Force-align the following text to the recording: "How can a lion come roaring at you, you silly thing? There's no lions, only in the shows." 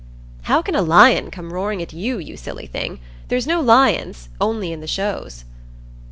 "How 0.49 0.63
can 0.63 0.73
a 0.73 0.81
lion 0.81 1.29
come 1.29 1.53
roaring 1.53 1.79
at 1.79 1.93
you, 1.93 2.17
you 2.17 2.35
silly 2.35 2.65
thing? 2.65 2.99
There's 3.27 3.45
no 3.45 3.61
lions, 3.61 4.29
only 4.41 4.73
in 4.73 4.81
the 4.81 4.87
shows." 4.87 5.45